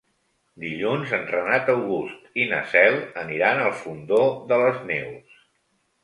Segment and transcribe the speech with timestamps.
[0.61, 5.37] Dilluns en Renat August i na Cel aniran al Fondó de les Neus.